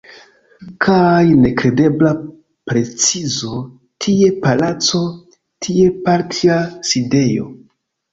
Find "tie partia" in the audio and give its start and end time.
5.67-6.57